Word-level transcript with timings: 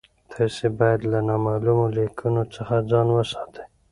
تاسي 0.33 0.67
باید 0.79 1.01
له 1.11 1.19
نامعلومو 1.29 1.85
لینکونو 1.95 2.41
څخه 2.55 2.75
ځان 2.89 3.07
وساتئ. 3.11 3.63